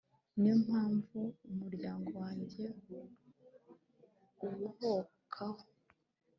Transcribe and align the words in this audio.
ni 0.37 0.45
yo 0.49 0.55
mpamvu 0.65 1.19
umuryango 1.49 2.09
wanjye 2.23 2.65
ubohokaho 4.47 5.61